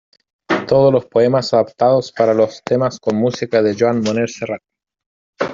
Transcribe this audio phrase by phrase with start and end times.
[0.67, 4.63] Todos los poemas adaptados para los temas con música de Joan Manuel Serrat.